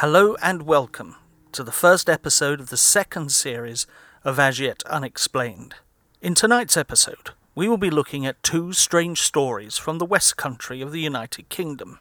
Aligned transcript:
Hello 0.00 0.34
and 0.40 0.62
welcome 0.62 1.16
to 1.52 1.62
the 1.62 1.70
first 1.70 2.08
episode 2.08 2.58
of 2.58 2.70
the 2.70 2.78
second 2.78 3.30
series 3.32 3.86
of 4.24 4.38
As 4.38 4.58
Yet 4.58 4.82
Unexplained. 4.86 5.74
In 6.22 6.34
tonight's 6.34 6.74
episode, 6.74 7.32
we 7.54 7.68
will 7.68 7.76
be 7.76 7.90
looking 7.90 8.24
at 8.24 8.42
two 8.42 8.72
strange 8.72 9.20
stories 9.20 9.76
from 9.76 9.98
the 9.98 10.06
West 10.06 10.38
Country 10.38 10.80
of 10.80 10.90
the 10.90 11.02
United 11.02 11.50
Kingdom. 11.50 11.98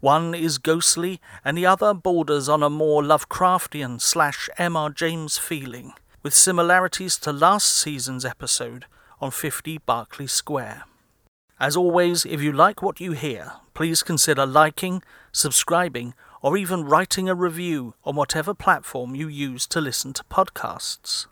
One 0.00 0.34
is 0.34 0.56
ghostly, 0.56 1.20
and 1.44 1.58
the 1.58 1.66
other 1.66 1.92
borders 1.92 2.48
on 2.48 2.62
a 2.62 2.70
more 2.70 3.02
Lovecraftian 3.02 4.00
slash 4.00 4.48
M.R. 4.56 4.88
James 4.88 5.36
feeling, 5.36 5.92
with 6.22 6.32
similarities 6.32 7.18
to 7.18 7.34
last 7.34 7.70
season's 7.70 8.24
episode 8.24 8.86
on 9.20 9.30
50 9.30 9.76
Berkeley 9.84 10.26
Square. 10.26 10.84
As 11.58 11.76
always, 11.76 12.24
if 12.24 12.40
you 12.40 12.50
like 12.50 12.80
what 12.80 12.98
you 12.98 13.12
hear, 13.12 13.52
please 13.74 14.02
consider 14.02 14.46
liking, 14.46 15.02
subscribing, 15.32 16.14
or 16.42 16.56
even 16.56 16.84
writing 16.84 17.28
a 17.28 17.34
review 17.34 17.94
on 18.04 18.16
whatever 18.16 18.54
platform 18.54 19.14
you 19.14 19.28
use 19.28 19.66
to 19.66 19.80
listen 19.80 20.12
to 20.14 20.24
podcasts. 20.24 21.26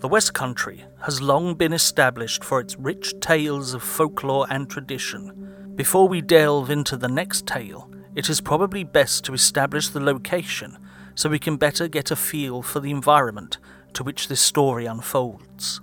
The 0.00 0.08
West 0.08 0.32
Country 0.32 0.84
has 1.02 1.20
long 1.20 1.54
been 1.56 1.72
established 1.72 2.44
for 2.44 2.60
its 2.60 2.76
rich 2.76 3.14
tales 3.18 3.74
of 3.74 3.82
folklore 3.82 4.46
and 4.48 4.70
tradition. 4.70 5.72
Before 5.74 6.06
we 6.06 6.20
delve 6.20 6.70
into 6.70 6.96
the 6.96 7.08
next 7.08 7.46
tale, 7.48 7.90
it 8.14 8.28
is 8.28 8.40
probably 8.40 8.84
best 8.84 9.24
to 9.24 9.34
establish 9.34 9.88
the 9.88 10.00
location 10.00 10.78
so 11.16 11.28
we 11.28 11.40
can 11.40 11.56
better 11.56 11.88
get 11.88 12.12
a 12.12 12.16
feel 12.16 12.62
for 12.62 12.78
the 12.78 12.92
environment 12.92 13.58
to 13.94 14.04
which 14.04 14.28
this 14.28 14.40
story 14.40 14.86
unfolds. 14.86 15.80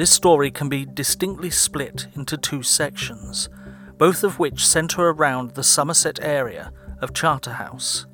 This 0.00 0.10
story 0.10 0.50
can 0.50 0.70
be 0.70 0.86
distinctly 0.86 1.50
split 1.50 2.06
into 2.14 2.38
two 2.38 2.62
sections, 2.62 3.50
both 3.98 4.24
of 4.24 4.38
which 4.38 4.66
centre 4.66 5.10
around 5.10 5.50
the 5.50 5.62
Somerset 5.62 6.18
area 6.22 6.72
of 7.02 7.12
Charterhouse. 7.12 8.06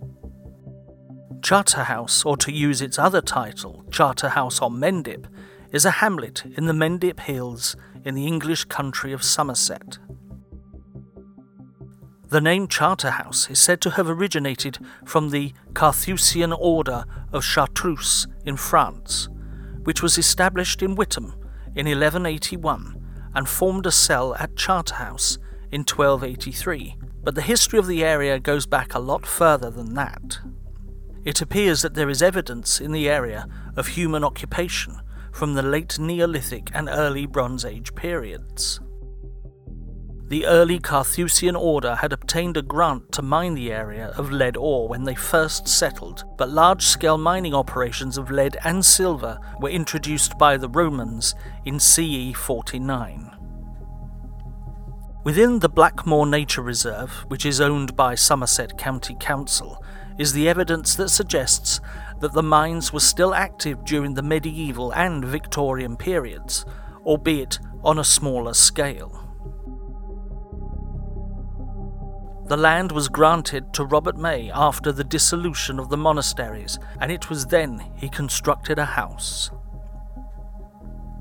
Charterhouse, 1.43 2.25
or 2.25 2.37
to 2.39 2.51
use 2.51 2.83
its 2.83 2.99
other 2.99 3.21
title, 3.21 3.85
Charterhouse 3.93 4.61
on 4.61 4.81
Mendip, 4.81 5.29
is 5.71 5.85
a 5.85 6.03
hamlet 6.03 6.43
in 6.57 6.67
the 6.67 6.73
Mendip 6.73 7.21
Hills 7.21 7.77
in 8.05 8.17
the 8.17 8.27
English 8.27 8.65
country 8.65 9.13
of 9.13 9.23
Somerset. 9.23 9.99
The 12.31 12.41
name 12.41 12.67
Charterhouse 12.67 13.49
is 13.49 13.63
said 13.63 13.81
to 13.83 13.91
have 13.91 14.11
originated 14.11 14.79
from 15.05 15.31
the 15.31 15.53
Carthusian 15.73 16.53
order 16.53 17.05
of 17.33 17.45
Chartreuse 17.45 18.27
in 18.45 18.57
France, 18.57 19.29
which 19.85 20.03
was 20.03 20.19
established 20.19 20.83
in 20.83 20.97
Witham 20.97 21.33
in 21.77 21.87
1181 21.87 23.31
and 23.35 23.49
formed 23.49 23.87
a 23.87 23.93
cell 23.93 24.35
at 24.37 24.57
Charterhouse 24.57 25.39
in 25.71 25.81
1283, 25.81 26.97
but 27.23 27.35
the 27.35 27.43
history 27.43 27.79
of 27.79 27.87
the 27.87 28.03
area 28.03 28.41
goes 28.41 28.65
back 28.67 28.95
a 28.95 28.99
lot 28.99 29.27
further 29.27 29.71
than 29.71 29.95
that. 29.95 30.39
It 31.25 31.43
appears 31.43 31.83
that 31.83 31.95
there 31.95 32.09
is 32.09 32.23
evidence 32.23 32.81
in 32.81 32.93
the 32.93 33.11
area 33.11 33.47
of 33.77 33.89
human 33.89 34.25
occupation 34.25 35.01
from 35.33 35.55
the 35.55 35.63
late 35.63 35.99
Neolithic 35.99 36.71
and 36.73 36.89
early 36.89 37.27
Bronze 37.27 37.65
Age 37.65 37.95
periods. 37.95 38.81
The 40.29 40.45
early 40.47 40.81
Carthusian 40.81 41.55
order 41.55 41.95
had 41.95 42.13
obtained 42.13 42.57
a 42.57 42.63
grant 42.63 43.13
to 43.13 43.23
mine 43.23 43.55
the 43.55 43.73
area 43.73 44.09
of 44.17 44.33
lead 44.33 44.57
ore 44.57 44.89
when 44.89 45.05
they 45.05 45.15
first 45.15 45.69
settled, 45.69 46.25
but 46.37 46.51
large 46.51 46.83
scale 46.85 47.17
mining 47.17 47.55
operations 47.55 48.19
of 48.19 48.29
lead 48.29 48.57
and 48.65 48.85
silver 48.85 49.39
were 49.61 49.71
introduced 49.71 50.37
by 50.37 50.57
the 50.57 50.69
Romans 50.69 51.37
in 51.65 51.79
CE 51.79 52.35
49. 52.35 53.31
Within 55.23 55.61
the 55.61 55.71
Blackmoor 55.71 56.29
Nature 56.29 56.63
Reserve, 56.63 57.25
which 57.29 57.47
is 57.47 57.61
owned 57.61 57.95
by 57.95 58.17
Somerset 58.17 58.77
County 58.77 59.17
Council, 59.21 59.81
is 60.19 60.33
the 60.33 60.49
evidence 60.49 60.97
that 60.97 61.11
suggests 61.11 61.81
that 62.19 62.33
the 62.33 62.43
mines 62.43 62.93
were 62.93 62.99
still 62.99 63.33
active 63.33 63.85
during 63.85 64.15
the 64.15 64.23
medieval 64.23 64.93
and 64.93 65.25
Victorian 65.25 65.97
periods, 65.97 66.65
albeit 67.05 67.61
on 67.85 68.01
a 68.01 68.05
smaller 68.05 68.55
scale. 68.55 69.26
The 72.47 72.57
land 72.57 72.93
was 72.93 73.09
granted 73.09 73.73
to 73.75 73.85
Robert 73.85 74.17
May 74.17 74.53
after 74.53 74.93
the 74.93 75.03
dissolution 75.03 75.81
of 75.81 75.89
the 75.89 75.97
monasteries, 75.97 76.79
and 77.01 77.11
it 77.11 77.29
was 77.29 77.47
then 77.47 77.83
he 77.97 78.09
constructed 78.09 78.79
a 78.79 78.85
house. 78.85 79.51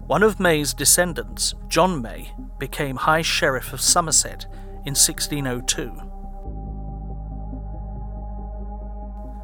One 0.06 0.22
of 0.22 0.40
May's 0.40 0.76
descendants, 0.76 1.56
John 1.68 2.00
May, 2.00 2.32
became 2.60 2.96
High 2.96 3.24
Sheriff 3.24 3.74
of 3.74 3.82
Somerset 3.82 4.46
in 4.86 4.94
1602. 4.94 6.00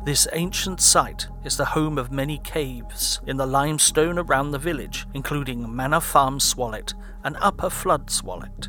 This 0.06 0.28
ancient 0.34 0.82
site 0.82 1.28
is 1.44 1.58
the 1.58 1.66
home 1.66 1.98
of 1.98 2.12
many 2.12 2.38
caves 2.38 3.22
in 3.26 3.38
the 3.38 3.48
limestone 3.48 4.20
around 4.20 4.52
the 4.52 4.60
village, 4.60 5.08
including 5.16 5.76
Manor 5.76 6.00
Farm 6.00 6.40
Swallet 6.40 6.94
and 7.24 7.38
Upper 7.42 7.72
Flood 7.72 8.12
Swallet. 8.12 8.68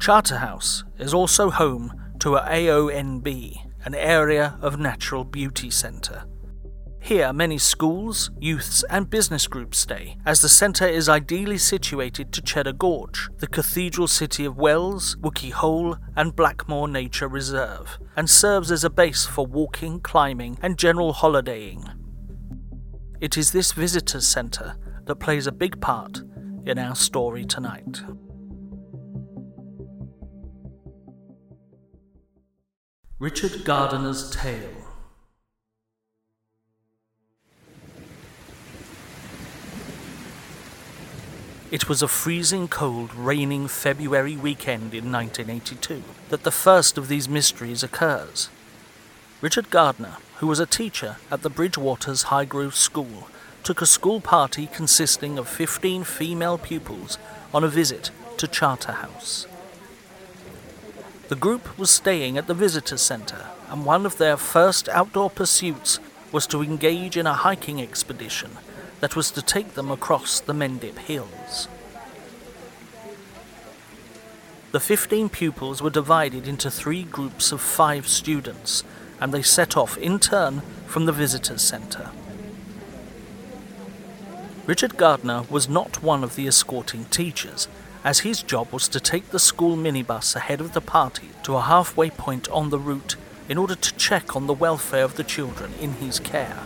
Charterhouse 0.00 0.84
is 0.98 1.12
also 1.12 1.50
home 1.50 1.92
to 2.20 2.36
a 2.36 2.42
AONB, 2.42 3.56
an 3.84 3.94
area 3.94 4.58
of 4.60 4.78
natural 4.78 5.24
beauty 5.24 5.70
centre. 5.70 6.24
Here, 7.00 7.32
many 7.32 7.56
schools, 7.58 8.32
youths, 8.40 8.82
and 8.90 9.08
business 9.08 9.46
groups 9.46 9.78
stay, 9.78 10.16
as 10.26 10.40
the 10.40 10.48
centre 10.48 10.88
is 10.88 11.08
ideally 11.08 11.56
situated 11.56 12.32
to 12.32 12.42
Cheddar 12.42 12.72
Gorge, 12.72 13.28
the 13.38 13.46
cathedral 13.46 14.08
city 14.08 14.44
of 14.44 14.56
Wells, 14.56 15.14
Wookey 15.20 15.52
Hole, 15.52 15.96
and 16.16 16.34
Blackmoor 16.34 16.90
Nature 16.90 17.28
Reserve, 17.28 17.98
and 18.16 18.28
serves 18.28 18.72
as 18.72 18.82
a 18.82 18.90
base 18.90 19.24
for 19.24 19.46
walking, 19.46 20.00
climbing, 20.00 20.58
and 20.62 20.78
general 20.78 21.12
holidaying. 21.12 21.84
It 23.20 23.36
is 23.36 23.52
this 23.52 23.70
visitors 23.70 24.26
centre 24.26 24.76
that 25.04 25.16
plays 25.16 25.46
a 25.46 25.52
big 25.52 25.80
part 25.80 26.22
in 26.64 26.76
our 26.76 26.96
story 26.96 27.44
tonight. 27.44 28.02
Richard 33.18 33.64
Gardiner's 33.64 34.30
Tale 34.30 34.60
It 41.70 41.88
was 41.88 42.02
a 42.02 42.08
freezing 42.08 42.68
cold, 42.68 43.14
raining 43.14 43.68
February 43.68 44.36
weekend 44.36 44.92
in 44.92 45.10
1982 45.10 46.02
that 46.28 46.42
the 46.42 46.50
first 46.50 46.98
of 46.98 47.08
these 47.08 47.26
mysteries 47.26 47.82
occurs. 47.82 48.50
Richard 49.40 49.70
Gardner, 49.70 50.18
who 50.40 50.46
was 50.46 50.60
a 50.60 50.66
teacher 50.66 51.16
at 51.30 51.40
the 51.40 51.48
Bridgwater's 51.48 52.24
Haygrove 52.24 52.74
School, 52.74 53.28
took 53.64 53.80
a 53.80 53.86
school 53.86 54.20
party 54.20 54.66
consisting 54.66 55.38
of 55.38 55.48
15 55.48 56.04
female 56.04 56.58
pupils 56.58 57.16
on 57.54 57.64
a 57.64 57.68
visit 57.68 58.10
to 58.36 58.46
Charterhouse. 58.46 59.46
The 61.28 61.34
group 61.34 61.76
was 61.76 61.90
staying 61.90 62.38
at 62.38 62.46
the 62.46 62.54
visitor 62.54 62.96
centre, 62.96 63.46
and 63.68 63.84
one 63.84 64.06
of 64.06 64.18
their 64.18 64.36
first 64.36 64.88
outdoor 64.88 65.28
pursuits 65.28 65.98
was 66.30 66.46
to 66.48 66.62
engage 66.62 67.16
in 67.16 67.26
a 67.26 67.34
hiking 67.34 67.82
expedition 67.82 68.52
that 69.00 69.16
was 69.16 69.32
to 69.32 69.42
take 69.42 69.74
them 69.74 69.90
across 69.90 70.38
the 70.38 70.52
Mendip 70.52 70.98
Hills. 70.98 71.66
The 74.70 74.80
15 74.80 75.28
pupils 75.30 75.82
were 75.82 75.90
divided 75.90 76.46
into 76.46 76.70
three 76.70 77.02
groups 77.02 77.50
of 77.50 77.60
five 77.60 78.06
students, 78.06 78.84
and 79.20 79.32
they 79.32 79.42
set 79.42 79.76
off 79.76 79.96
in 79.98 80.20
turn 80.20 80.60
from 80.86 81.06
the 81.06 81.12
visitors' 81.12 81.62
centre. 81.62 82.10
Richard 84.66 84.96
Gardner 84.96 85.44
was 85.48 85.68
not 85.68 86.02
one 86.02 86.22
of 86.22 86.36
the 86.36 86.46
escorting 86.46 87.04
teachers, 87.06 87.68
as 88.06 88.20
his 88.20 88.42
job 88.42 88.72
was 88.72 88.88
to 88.88 88.98
take 88.98 89.28
the 89.28 89.38
school 89.38 89.76
minibus 89.76 90.34
ahead 90.34 90.62
of 90.62 90.72
the 90.72 90.80
party 90.80 91.28
to 91.42 91.56
a 91.56 91.60
halfway 91.60 92.08
point 92.08 92.48
on 92.48 92.70
the 92.70 92.78
route 92.78 93.16
in 93.50 93.58
order 93.58 93.74
to 93.74 93.94
check 93.96 94.34
on 94.34 94.46
the 94.46 94.54
welfare 94.54 95.04
of 95.04 95.16
the 95.16 95.24
children 95.24 95.74
in 95.78 95.92
his 95.94 96.18
care. 96.18 96.62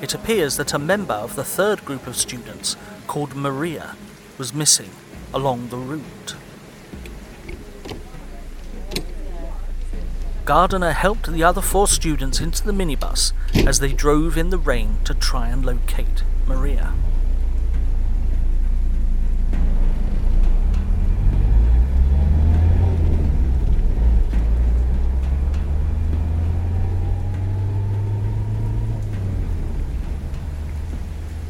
it 0.00 0.14
appears 0.14 0.56
that 0.56 0.72
a 0.72 0.78
member 0.78 1.14
of 1.14 1.36
the 1.36 1.44
third 1.44 1.84
group 1.84 2.06
of 2.06 2.16
students, 2.16 2.76
called 3.06 3.34
Maria, 3.34 3.96
was 4.38 4.54
missing 4.54 4.90
along 5.34 5.68
the 5.68 5.76
route. 5.76 6.34
Gardiner 10.44 10.92
helped 10.92 11.30
the 11.30 11.44
other 11.44 11.60
four 11.60 11.86
students 11.86 12.40
into 12.40 12.64
the 12.64 12.72
minibus 12.72 13.32
as 13.66 13.78
they 13.78 13.92
drove 13.92 14.36
in 14.36 14.50
the 14.50 14.58
rain 14.58 14.96
to 15.04 15.14
try 15.14 15.48
and 15.48 15.64
locate 15.64 16.24
Maria. 16.46 16.92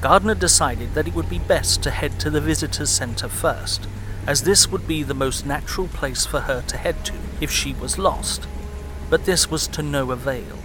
Gardner 0.00 0.34
decided 0.34 0.94
that 0.94 1.06
it 1.06 1.14
would 1.14 1.28
be 1.28 1.38
best 1.38 1.82
to 1.82 1.90
head 1.90 2.18
to 2.20 2.30
the 2.30 2.40
visitors 2.40 2.88
center 2.88 3.28
first, 3.28 3.86
as 4.26 4.44
this 4.44 4.66
would 4.66 4.86
be 4.86 5.02
the 5.02 5.12
most 5.12 5.44
natural 5.44 5.88
place 5.88 6.24
for 6.24 6.40
her 6.40 6.62
to 6.68 6.78
head 6.78 7.04
to 7.04 7.12
if 7.40 7.50
she 7.50 7.74
was 7.74 7.98
lost. 7.98 8.46
But 9.10 9.26
this 9.26 9.50
was 9.50 9.66
to 9.68 9.82
no 9.82 10.10
avail. 10.10 10.58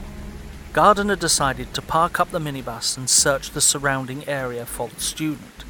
Gardner 0.72 1.18
decided 1.18 1.74
to 1.74 1.82
park 1.82 2.18
up 2.18 2.32
the 2.32 2.40
minibus 2.40 2.98
and 2.98 3.10
search 3.10 3.52
the 3.52 3.62
surrounding 3.62 4.26
area 4.28 4.66
for 4.66 4.88
the 4.88 5.02
student, 5.02 5.66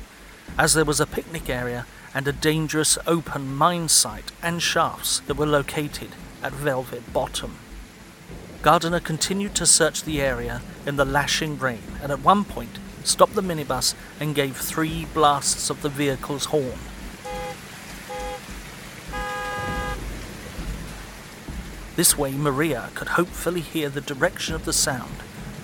as 0.60 0.76
there 0.76 0.86
was 0.86 1.00
a 1.00 1.08
picnic 1.08 1.50
area 1.50 1.88
and 2.14 2.28
a 2.28 2.34
dangerous 2.34 3.00
open 3.08 3.56
mine 3.56 3.90
site 3.90 4.32
and 4.44 4.62
shafts 4.62 5.22
that 5.22 5.38
were 5.38 5.46
located 5.48 6.10
at 6.44 6.54
Velvet 6.54 7.12
Bottom. 7.12 7.56
Gardner 8.62 9.00
continued 9.00 9.56
to 9.56 9.66
search 9.66 10.04
the 10.04 10.22
area 10.22 10.62
in 10.86 10.98
the 10.98 11.06
lashing 11.06 11.58
rain 11.58 11.84
and 12.02 12.12
at 12.12 12.22
one 12.22 12.44
point 12.44 12.78
stopped 13.08 13.36
the 13.36 13.42
minibus 13.42 13.94
and 14.20 14.36
gave 14.36 14.58
three 14.58 15.06
blasts 15.14 15.70
of 15.70 15.82
the 15.82 15.90
vehicle's 15.90 16.46
horn. 16.46 16.80
This 21.96 22.18
way, 22.18 22.34
Maria 22.34 22.90
could 22.94 23.10
hopefully 23.10 23.62
hear 23.62 23.88
the 23.88 24.02
direction 24.02 24.54
of 24.54 24.66
the 24.66 24.74
sound 24.74 25.16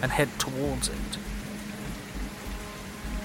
and 0.01 0.11
head 0.11 0.29
towards 0.39 0.87
it. 0.87 0.95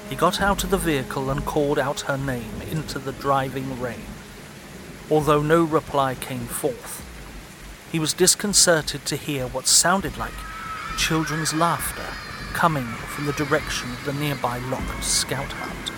He 0.08 0.16
got 0.16 0.40
out 0.40 0.64
of 0.64 0.70
the 0.70 0.76
vehicle 0.76 1.30
and 1.30 1.44
called 1.44 1.78
out 1.78 2.02
her 2.02 2.16
name 2.16 2.62
into 2.70 2.98
the 2.98 3.12
driving 3.12 3.80
rain. 3.80 4.06
Although 5.10 5.42
no 5.42 5.62
reply 5.62 6.14
came 6.14 6.46
forth, 6.46 7.04
he 7.92 7.98
was 7.98 8.12
disconcerted 8.12 9.04
to 9.06 9.16
hear 9.16 9.46
what 9.46 9.66
sounded 9.66 10.16
like 10.16 10.34
children's 10.96 11.54
laughter 11.54 12.35
coming 12.56 12.87
from 12.87 13.26
the 13.26 13.35
direction 13.35 13.91
of 13.91 14.03
the 14.06 14.14
nearby 14.14 14.56
locked 14.70 15.05
scout 15.05 15.53
hut. 15.53 15.93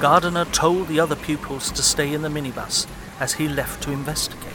Gardner 0.00 0.46
told 0.46 0.88
the 0.88 0.98
other 0.98 1.14
pupils 1.14 1.70
to 1.72 1.82
stay 1.82 2.14
in 2.14 2.22
the 2.22 2.30
minibus 2.30 2.86
as 3.20 3.34
he 3.34 3.46
left 3.46 3.82
to 3.82 3.92
investigate. 3.92 4.54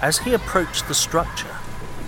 As 0.00 0.18
he 0.18 0.34
approached 0.34 0.86
the 0.86 0.94
structure, 0.94 1.56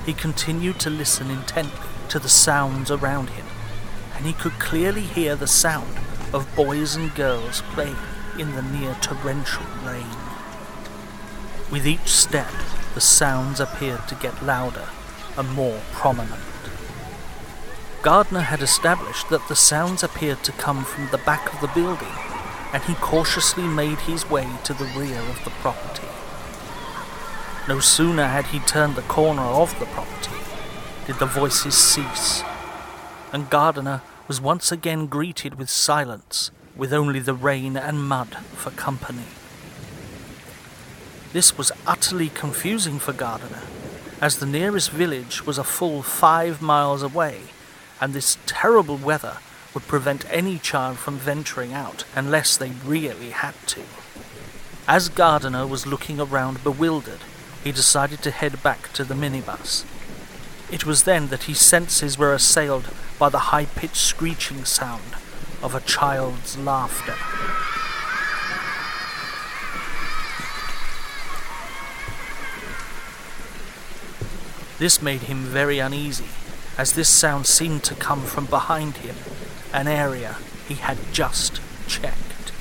he 0.06 0.12
continued 0.12 0.78
to 0.78 0.88
listen 0.88 1.32
intently 1.32 1.88
to 2.10 2.20
the 2.20 2.28
sounds 2.28 2.92
around 2.92 3.30
him, 3.30 3.46
and 4.14 4.24
he 4.24 4.34
could 4.34 4.52
clearly 4.60 5.02
hear 5.02 5.34
the 5.34 5.48
sound 5.48 5.98
of 6.32 6.46
boys 6.54 6.94
and 6.94 7.12
girls 7.16 7.62
playing 7.72 7.96
in 8.38 8.54
the 8.54 8.62
near 8.62 8.94
torrential 9.00 9.66
rain. 9.84 10.29
With 11.70 11.86
each 11.86 12.08
step, 12.08 12.50
the 12.94 13.00
sounds 13.00 13.60
appeared 13.60 14.08
to 14.08 14.14
get 14.16 14.44
louder 14.44 14.88
and 15.36 15.48
more 15.52 15.80
prominent. 15.92 16.42
Gardner 18.02 18.40
had 18.40 18.62
established 18.62 19.28
that 19.28 19.46
the 19.48 19.56
sounds 19.56 20.02
appeared 20.02 20.42
to 20.44 20.52
come 20.52 20.84
from 20.84 21.08
the 21.10 21.18
back 21.18 21.52
of 21.52 21.60
the 21.60 21.68
building, 21.68 22.14
and 22.72 22.82
he 22.84 22.94
cautiously 22.94 23.64
made 23.64 24.00
his 24.00 24.28
way 24.28 24.48
to 24.64 24.74
the 24.74 24.90
rear 24.96 25.20
of 25.20 25.44
the 25.44 25.50
property. 25.50 26.08
No 27.68 27.78
sooner 27.78 28.26
had 28.26 28.46
he 28.46 28.58
turned 28.60 28.96
the 28.96 29.02
corner 29.02 29.42
of 29.42 29.78
the 29.78 29.86
property 29.86 30.40
did 31.06 31.18
the 31.18 31.26
voices 31.26 31.74
cease, 31.74 32.44
and 33.32 33.50
Gardner 33.50 34.00
was 34.28 34.40
once 34.40 34.70
again 34.70 35.06
greeted 35.06 35.56
with 35.56 35.68
silence, 35.68 36.52
with 36.76 36.92
only 36.92 37.18
the 37.18 37.34
rain 37.34 37.76
and 37.76 38.04
mud 38.04 38.36
for 38.54 38.70
company. 38.70 39.24
This 41.32 41.56
was 41.56 41.72
utterly 41.86 42.28
confusing 42.28 42.98
for 42.98 43.12
Gardner, 43.12 43.62
as 44.20 44.38
the 44.38 44.46
nearest 44.46 44.90
village 44.90 45.46
was 45.46 45.58
a 45.58 45.64
full 45.64 46.02
five 46.02 46.60
miles 46.60 47.02
away 47.02 47.42
and 48.00 48.14
this 48.14 48.38
terrible 48.46 48.96
weather 48.96 49.36
would 49.74 49.86
prevent 49.86 50.24
any 50.32 50.58
child 50.58 50.98
from 50.98 51.18
venturing 51.18 51.72
out 51.72 52.04
unless 52.16 52.56
they 52.56 52.72
really 52.84 53.30
had 53.30 53.54
to. 53.66 53.82
As 54.88 55.08
Gardner 55.08 55.66
was 55.66 55.86
looking 55.86 56.18
around 56.18 56.64
bewildered, 56.64 57.20
he 57.62 57.70
decided 57.70 58.22
to 58.22 58.30
head 58.30 58.62
back 58.62 58.92
to 58.94 59.04
the 59.04 59.14
minibus. 59.14 59.84
It 60.72 60.86
was 60.86 61.04
then 61.04 61.28
that 61.28 61.44
his 61.44 61.60
senses 61.60 62.16
were 62.18 62.32
assailed 62.32 62.88
by 63.18 63.28
the 63.28 63.50
high 63.50 63.66
pitched 63.66 63.96
screeching 63.96 64.64
sound 64.64 65.14
of 65.62 65.74
a 65.74 65.80
child's 65.80 66.56
laughter. 66.56 67.14
This 74.80 75.02
made 75.02 75.24
him 75.24 75.44
very 75.44 75.78
uneasy 75.78 76.30
as 76.78 76.94
this 76.94 77.10
sound 77.10 77.46
seemed 77.46 77.84
to 77.84 77.94
come 77.94 78.22
from 78.22 78.46
behind 78.46 78.96
him, 78.96 79.14
an 79.74 79.86
area 79.86 80.38
he 80.66 80.76
had 80.76 80.96
just 81.12 81.60
checked. 81.86 82.52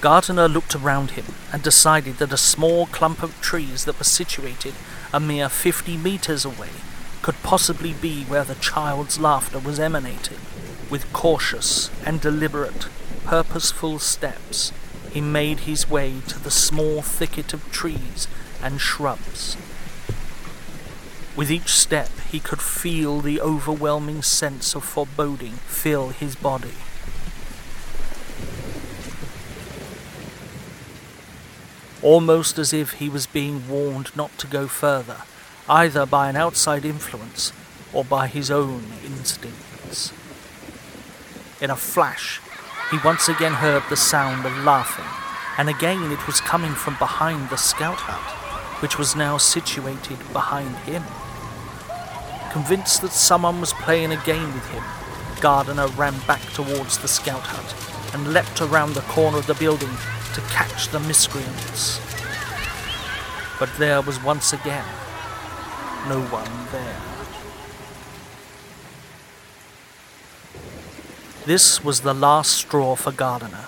Gardner 0.00 0.48
looked 0.48 0.74
around 0.74 1.12
him 1.12 1.26
and 1.52 1.62
decided 1.62 2.16
that 2.16 2.32
a 2.32 2.36
small 2.36 2.86
clump 2.86 3.22
of 3.22 3.40
trees 3.40 3.84
that 3.84 4.00
was 4.00 4.08
situated 4.08 4.74
a 5.12 5.20
mere 5.20 5.48
fifty 5.48 5.96
meters 5.96 6.44
away 6.44 6.74
could 7.22 7.40
possibly 7.44 7.92
be 7.92 8.24
where 8.24 8.42
the 8.42 8.56
child's 8.56 9.20
laughter 9.20 9.60
was 9.60 9.78
emanating. 9.78 10.40
With 10.90 11.12
cautious 11.12 11.88
and 12.04 12.20
deliberate, 12.20 12.88
purposeful 13.24 14.00
steps, 14.00 14.72
he 15.12 15.20
made 15.20 15.60
his 15.60 15.88
way 15.88 16.14
to 16.26 16.38
the 16.40 16.50
small 16.50 17.00
thicket 17.00 17.54
of 17.54 17.70
trees 17.70 18.26
and 18.60 18.80
shrubs 18.80 19.56
with 21.38 21.52
each 21.52 21.68
step, 21.68 22.10
he 22.32 22.40
could 22.40 22.60
feel 22.60 23.20
the 23.20 23.40
overwhelming 23.40 24.22
sense 24.22 24.74
of 24.74 24.82
foreboding 24.82 25.52
fill 25.52 26.08
his 26.08 26.34
body. 26.34 26.74
Almost 32.02 32.58
as 32.58 32.72
if 32.72 32.94
he 32.94 33.08
was 33.08 33.28
being 33.28 33.68
warned 33.68 34.10
not 34.16 34.36
to 34.38 34.48
go 34.48 34.66
further, 34.66 35.18
either 35.68 36.04
by 36.04 36.28
an 36.28 36.34
outside 36.34 36.84
influence 36.84 37.52
or 37.92 38.04
by 38.04 38.26
his 38.26 38.50
own 38.50 38.86
instincts. 39.04 40.12
In 41.60 41.70
a 41.70 41.76
flash, 41.76 42.40
he 42.90 42.98
once 43.04 43.28
again 43.28 43.54
heard 43.54 43.84
the 43.88 43.96
sound 43.96 44.44
of 44.44 44.64
laughing, 44.64 45.04
and 45.56 45.68
again 45.68 46.10
it 46.10 46.26
was 46.26 46.40
coming 46.40 46.72
from 46.72 46.96
behind 46.98 47.48
the 47.48 47.56
scout 47.56 47.98
hut, 48.00 48.82
which 48.82 48.98
was 48.98 49.14
now 49.14 49.36
situated 49.36 50.18
behind 50.32 50.74
him. 50.78 51.04
Convinced 52.58 53.02
that 53.02 53.12
someone 53.12 53.60
was 53.60 53.72
playing 53.72 54.10
a 54.10 54.24
game 54.24 54.52
with 54.52 54.66
him, 54.70 54.82
Gardner 55.40 55.86
ran 55.86 56.18
back 56.26 56.42
towards 56.54 56.98
the 56.98 57.06
scout 57.06 57.44
hut 57.44 58.12
and 58.12 58.32
leapt 58.32 58.60
around 58.60 58.94
the 58.94 59.02
corner 59.02 59.38
of 59.38 59.46
the 59.46 59.54
building 59.54 59.92
to 60.34 60.40
catch 60.50 60.88
the 60.88 60.98
miscreants. 60.98 62.00
But 63.60 63.70
there 63.78 64.02
was 64.02 64.20
once 64.24 64.52
again 64.52 64.84
no 66.08 66.20
one 66.32 66.50
there. 66.72 67.00
This 71.46 71.84
was 71.84 72.00
the 72.00 72.12
last 72.12 72.50
straw 72.50 72.96
for 72.96 73.12
Gardner, 73.12 73.66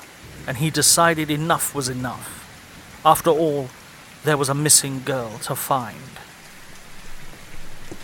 and 0.48 0.56
he 0.56 0.68
decided 0.68 1.30
enough 1.30 1.76
was 1.76 1.88
enough. 1.88 2.28
After 3.04 3.30
all, 3.30 3.68
there 4.24 4.36
was 4.36 4.48
a 4.48 4.54
missing 4.54 5.02
girl 5.04 5.38
to 5.44 5.54
find. 5.54 6.10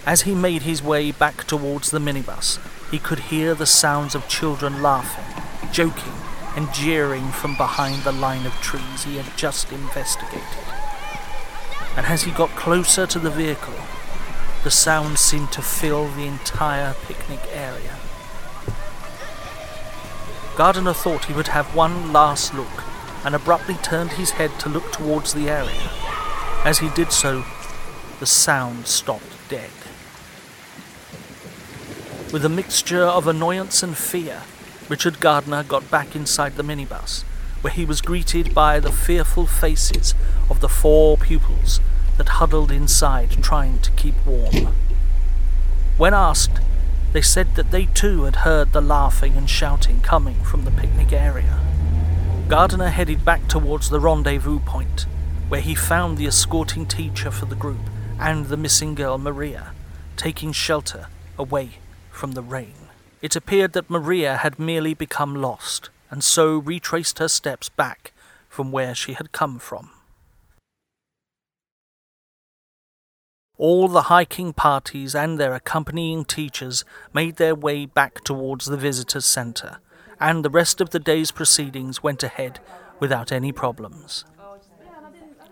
As 0.07 0.23
he 0.23 0.37
made 0.37 0.63
his 0.63 0.85
way 0.85 1.11
back 1.11 1.43
towards 1.49 1.91
the 1.91 1.99
minibus, 1.99 2.61
he 2.93 3.01
could 3.01 3.19
hear 3.19 3.57
the 3.57 3.67
sounds 3.67 4.15
of 4.15 4.29
children 4.29 4.81
laughing, 4.81 5.43
joking, 5.73 6.13
and 6.55 6.73
jeering 6.73 7.33
from 7.33 7.57
behind 7.57 8.05
the 8.05 8.13
line 8.13 8.47
of 8.47 8.53
trees 8.61 9.03
he 9.03 9.17
had 9.17 9.37
just 9.37 9.73
investigated. 9.73 10.47
And 11.97 12.07
as 12.07 12.23
he 12.23 12.31
got 12.31 12.51
closer 12.51 13.05
to 13.05 13.19
the 13.19 13.31
vehicle, 13.31 13.75
the 14.63 14.71
sounds 14.71 15.21
seemed 15.21 15.51
to 15.53 15.61
fill 15.61 16.07
the 16.11 16.27
entire 16.27 16.95
picnic 17.09 17.41
area. 17.53 17.97
Gardner 20.57 20.93
thought 20.93 21.25
he 21.25 21.35
would 21.35 21.49
have 21.49 21.75
one 21.75 22.13
last 22.13 22.55
look 22.55 22.85
and 23.25 23.35
abruptly 23.35 23.75
turned 23.83 24.13
his 24.13 24.31
head 24.31 24.53
to 24.61 24.69
look 24.69 24.93
towards 24.93 25.35
the 25.35 25.51
area. 25.51 25.91
As 26.65 26.79
he 26.79 26.91
did 26.91 27.11
so, 27.11 27.45
the 28.21 28.27
sound 28.27 28.87
stopped 28.87 29.49
dead. 29.49 29.71
With 32.37 32.45
a 32.45 32.51
mixture 32.51 33.03
of 33.03 33.27
annoyance 33.27 33.83
and 33.83 33.97
fear, 33.97 34.43
Richard 34.91 35.21
Gardner 35.21 35.63
got 35.63 35.91
back 35.91 36.15
inside 36.15 36.57
the 36.57 36.63
minibus, 36.63 37.23
where 37.63 37.73
he 37.73 37.87
was 37.87 38.03
greeted 38.03 38.55
by 38.55 38.79
the 38.79 38.93
fearful 38.93 39.47
faces 39.47 40.15
of 40.51 40.61
the 40.61 40.69
four 40.69 41.17
pupils 41.17 41.81
that 42.19 42.29
huddled 42.29 42.71
inside 42.71 43.43
trying 43.43 43.79
to 43.79 43.91
keep 43.93 44.15
warm. 44.27 44.75
When 45.97 46.13
asked, 46.13 46.61
they 47.15 47.23
said 47.23 47.55
that 47.55 47.71
they 47.71 47.87
too 47.87 48.25
had 48.25 48.37
heard 48.37 48.75
the 48.75 48.83
laughing 48.83 49.35
and 49.35 49.49
shouting 49.49 50.03
coming 50.03 50.45
from 50.45 50.67
the 50.67 50.71
picnic 50.71 51.15
area. 51.15 51.59
Gardner 52.49 52.91
headed 52.91 53.25
back 53.25 53.49
towards 53.49 53.89
the 53.89 53.99
rendezvous 53.99 54.61
point, 54.61 55.07
where 55.49 55.63
he 55.63 55.75
found 55.75 56.19
the 56.19 56.27
escorting 56.27 56.85
teacher 56.85 57.31
for 57.31 57.47
the 57.47 57.55
group 57.55 57.89
and 58.21 58.49
the 58.49 58.59
missing 58.59 58.95
girl 58.95 59.17
Maria, 59.17 59.73
taking 60.19 60.53
shelter 60.53 61.07
away 61.39 61.79
from 62.17 62.33
the 62.33 62.43
rain. 62.43 62.75
It 63.23 63.37
appeared 63.37 63.73
that 63.75 63.91
Maria 63.91 64.39
had 64.39 64.59
merely 64.59 64.95
become 64.95 65.35
lost, 65.35 65.91
and 66.11 66.25
so 66.25 66.59
retraced 66.59 67.19
her 67.19 67.29
steps 67.29 67.69
back 67.69 68.13
from 68.49 68.73
where 68.73 68.95
she 68.95 69.13
had 69.13 69.33
come 69.33 69.59
from. 69.59 69.91
All 73.59 73.89
the 73.89 74.03
hiking 74.03 74.53
parties 74.53 75.15
and 75.15 75.39
their 75.39 75.55
accompanying 75.55 76.25
teachers 76.25 76.85
made 77.15 77.37
their 77.37 77.55
way 77.55 77.87
back 77.87 78.23
towards 78.23 78.67
the 78.67 78.77
visitors' 78.77 79.25
centre, 79.25 79.79
and 80.21 80.45
the 80.45 80.51
rest 80.51 80.81
of 80.81 80.91
the 80.91 80.99
day's 80.99 81.31
proceedings 81.31 82.03
went 82.03 82.23
ahead 82.23 82.61
without 83.01 83.33
any 83.33 83.53
problems. 83.53 84.25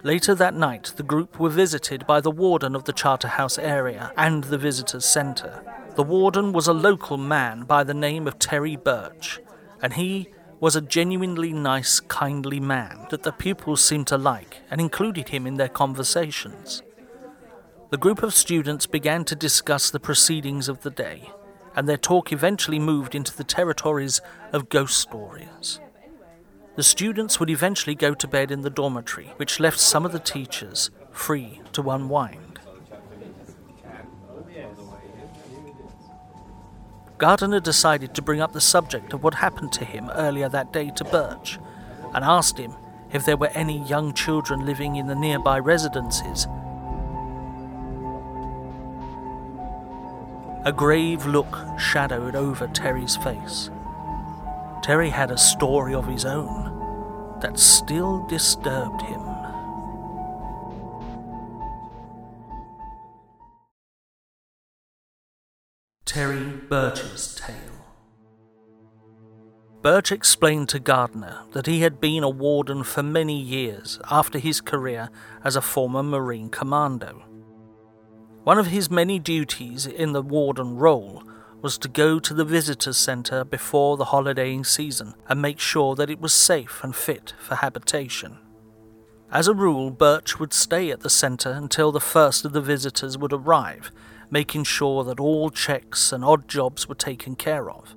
Later 0.05 0.35
that 0.35 0.53
night, 0.53 0.93
the 0.97 1.03
group 1.03 1.41
were 1.41 1.49
visited 1.49 2.07
by 2.07 2.21
the 2.21 2.31
warden 2.31 2.77
of 2.77 2.85
the 2.85 2.93
Charterhouse 2.93 3.59
area 3.59 4.13
and 4.19 4.45
the 4.45 4.59
visitors' 4.59 5.07
centre. 5.07 5.63
The 5.97 6.03
warden 6.03 6.53
was 6.53 6.69
a 6.69 6.75
local 6.75 7.17
man 7.17 7.63
by 7.63 7.85
the 7.85 7.95
name 7.95 8.27
of 8.27 8.39
Terry 8.39 8.77
Birch, 8.77 9.41
and 9.81 9.95
he 9.95 10.29
was 10.61 10.77
a 10.77 10.83
genuinely 10.83 11.55
nice, 11.55 12.01
kindly 12.01 12.61
man 12.61 13.07
that 13.09 13.23
the 13.23 13.33
pupils 13.33 13.83
seemed 13.83 14.07
to 14.09 14.19
like 14.19 14.59
and 14.71 14.79
included 14.79 15.31
him 15.31 15.47
in 15.47 15.55
their 15.55 15.71
conversations. 15.71 16.83
The 17.89 17.97
group 17.97 18.23
of 18.23 18.35
students 18.35 18.87
began 18.87 19.25
to 19.25 19.35
discuss 19.35 19.91
the 19.91 20.01
proceedings 20.01 20.69
of 20.69 20.83
the 20.83 20.91
day, 20.91 21.31
and 21.75 21.89
their 21.89 21.97
talk 21.97 22.31
eventually 22.31 22.79
moved 22.79 23.15
into 23.15 23.35
the 23.35 23.43
territories 23.43 24.21
of 24.53 24.69
ghost 24.69 24.99
stories. 24.99 25.81
The 26.77 26.83
students 26.83 27.39
would 27.39 27.51
eventually 27.51 27.95
go 27.95 28.15
to 28.15 28.27
bed 28.27 28.51
in 28.51 28.63
the 28.63 28.71
dormitory, 28.71 29.33
which 29.37 29.61
left 29.61 29.79
some 29.79 30.05
of 30.05 30.11
the 30.11 30.19
teachers 30.19 30.91
free 31.13 31.61
to 31.73 31.91
unwind. 31.91 32.59
Gardner 37.17 37.61
decided 37.61 38.13
to 38.15 38.23
bring 38.23 38.41
up 38.41 38.53
the 38.53 38.61
subject 38.61 39.13
of 39.13 39.23
what 39.23 39.35
happened 39.35 39.73
to 39.75 39.85
him 39.85 40.11
earlier 40.15 40.49
that 40.49 40.73
day 40.73 40.91
to 40.97 41.05
Birch 41.05 41.59
and 42.13 42.25
asked 42.25 42.59
him 42.59 42.75
if 43.13 43.25
there 43.25 43.37
were 43.37 43.51
any 43.55 43.87
young 43.87 44.13
children 44.13 44.67
living 44.67 44.97
in 44.97 45.07
the 45.07 45.15
nearby 45.15 45.59
residences. 45.61 46.49
A 50.65 50.73
grave 50.75 51.25
look 51.25 51.57
shadowed 51.79 52.35
over 52.35 52.67
Terry's 52.67 53.17
face. 53.17 53.71
Terry 54.85 55.09
had 55.09 55.31
a 55.31 55.39
story 55.39 55.95
of 55.95 56.07
his 56.07 56.27
own 56.27 57.39
that 57.41 57.59
still 57.59 58.27
disturbed 58.27 59.01
him. 59.01 59.23
Terry 66.05 66.51
Birch's 66.69 67.35
Tale 67.35 67.57
Birch 69.81 70.13
explained 70.13 70.69
to 70.69 70.79
Gardner 70.79 71.45
that 71.53 71.65
he 71.65 71.81
had 71.81 71.99
been 71.99 72.23
a 72.23 72.29
warden 72.29 72.85
for 72.85 73.03
many 73.03 73.41
years 73.41 73.99
after 74.11 74.39
his 74.39 74.61
career 74.61 75.09
as 75.43 75.57
a 75.57 75.63
former 75.63 76.03
Marine 76.03 76.51
commando. 76.51 77.23
One 78.43 78.59
of 78.59 78.67
his 78.67 78.91
many 78.91 79.19
duties 79.19 79.87
in 79.87 80.13
the 80.13 80.21
warden 80.21 80.77
role 80.77 81.23
was 81.65 81.79
to 81.79 81.89
go 81.89 82.19
to 82.19 82.35
the 82.35 82.45
visitors 82.45 82.99
centre 82.99 83.43
before 83.43 83.97
the 83.97 84.05
holidaying 84.05 84.63
season 84.63 85.15
and 85.31 85.41
make 85.41 85.59
sure 85.59 85.95
that 85.95 86.11
it 86.11 86.21
was 86.21 86.35
safe 86.35 86.85
and 86.85 86.95
fit 86.95 87.33
for 87.39 87.55
habitation. 87.55 88.37
As 89.33 89.49
a 89.49 89.55
rule, 89.55 89.91
Birch 89.91 90.39
would 90.39 90.53
stay 90.53 90.91
at 90.91 91.01
the 91.01 91.09
centre 91.09 91.53
until 91.53 91.91
the 91.91 92.01
first 92.01 92.45
of 92.45 92.53
the 92.53 92.61
visitors 92.61 93.17
would 93.17 93.33
arrive, 93.33 93.91
making 94.31 94.65
sure 94.65 95.05
that 95.05 95.19
all 95.19 95.49
checks 95.49 96.13
and 96.13 96.23
odd 96.23 96.49
jobs 96.49 96.87
were 96.87 96.95
taken 96.95 97.35
care 97.35 97.71
of. 97.71 97.97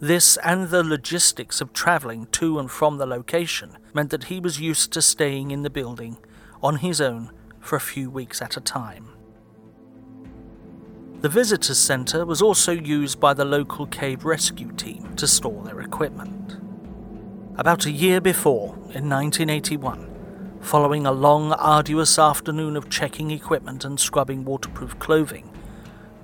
This 0.00 0.36
and 0.38 0.70
the 0.70 0.82
logistics 0.82 1.60
of 1.60 1.72
travelling 1.72 2.26
to 2.32 2.58
and 2.58 2.68
from 2.68 2.98
the 2.98 3.06
location 3.06 3.78
meant 3.94 4.10
that 4.10 4.24
he 4.24 4.40
was 4.40 4.58
used 4.58 4.92
to 4.94 5.00
staying 5.00 5.52
in 5.52 5.62
the 5.62 5.70
building 5.70 6.16
on 6.60 6.78
his 6.78 7.00
own 7.00 7.30
for 7.60 7.76
a 7.76 7.80
few 7.80 8.10
weeks 8.10 8.42
at 8.42 8.56
a 8.56 8.60
time. 8.60 9.15
The 11.26 11.32
visitors 11.32 11.80
centre 11.80 12.24
was 12.24 12.40
also 12.40 12.70
used 12.70 13.18
by 13.18 13.34
the 13.34 13.44
local 13.44 13.84
cave 13.86 14.24
rescue 14.24 14.70
team 14.70 15.16
to 15.16 15.26
store 15.26 15.64
their 15.64 15.80
equipment. 15.80 16.56
About 17.58 17.84
a 17.84 17.90
year 17.90 18.20
before, 18.20 18.76
in 18.94 19.10
1981, 19.10 20.58
following 20.60 21.04
a 21.04 21.10
long, 21.10 21.52
arduous 21.54 22.16
afternoon 22.16 22.76
of 22.76 22.88
checking 22.88 23.32
equipment 23.32 23.84
and 23.84 23.98
scrubbing 23.98 24.44
waterproof 24.44 24.96
clothing, 25.00 25.50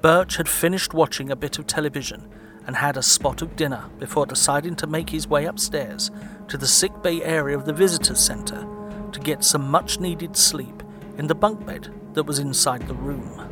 Birch 0.03 0.37
had 0.37 0.49
finished 0.49 0.95
watching 0.95 1.33
a 1.33 1.37
bit 1.37 1.59
of 1.59 1.67
television 1.67 2.29
and 2.69 2.77
had 2.77 2.97
a 2.97 3.03
spot 3.03 3.43
of 3.43 3.57
dinner 3.57 3.91
before 3.99 4.25
deciding 4.25 4.77
to 4.77 4.87
make 4.87 5.11
his 5.11 5.27
way 5.27 5.47
upstairs 5.47 6.13
to 6.47 6.57
the 6.57 6.69
sick 6.69 6.93
bay 7.03 7.21
area 7.25 7.59
of 7.59 7.65
the 7.65 7.73
visitors 7.73 8.21
centre 8.21 8.65
to 9.11 9.19
get 9.19 9.43
some 9.43 9.69
much 9.69 9.99
needed 9.99 10.37
sleep 10.37 10.85
in 11.19 11.27
the 11.27 11.35
bunk 11.35 11.67
bed 11.67 11.93
that 12.15 12.23
was 12.23 12.39
inside 12.39 12.87
the 12.87 12.95
room. 12.95 13.52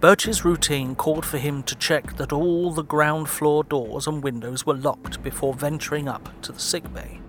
Birch's 0.00 0.44
routine 0.44 0.94
called 0.94 1.24
for 1.24 1.38
him 1.38 1.62
to 1.62 1.74
check 1.74 2.16
that 2.16 2.32
all 2.32 2.70
the 2.70 2.84
ground 2.84 3.30
floor 3.30 3.64
doors 3.64 4.06
and 4.06 4.22
windows 4.22 4.66
were 4.66 4.74
locked 4.74 5.22
before 5.22 5.54
venturing 5.54 6.06
up 6.06 6.28
to 6.42 6.52
the 6.52 6.60
sickbay. 6.60 7.20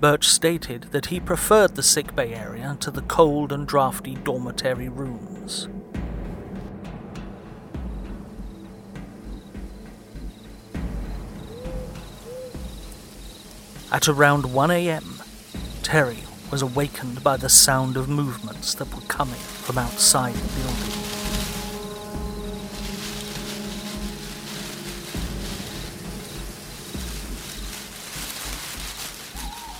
Birch 0.00 0.28
stated 0.28 0.82
that 0.92 1.06
he 1.06 1.18
preferred 1.18 1.74
the 1.74 1.82
sickbay 1.82 2.32
area 2.32 2.76
to 2.80 2.90
the 2.92 3.02
cold 3.02 3.50
and 3.50 3.66
drafty 3.66 4.14
dormitory 4.14 4.88
rooms. 4.88 5.68
At 13.90 14.08
around 14.08 14.52
1 14.52 14.70
a.m., 14.70 15.20
Terry 15.82 16.18
was 16.52 16.62
awakened 16.62 17.24
by 17.24 17.36
the 17.36 17.48
sound 17.48 17.96
of 17.96 18.08
movements 18.08 18.74
that 18.74 18.94
were 18.94 19.00
coming 19.02 19.34
from 19.34 19.78
outside 19.78 20.34
the 20.34 20.60
building. 20.60 21.05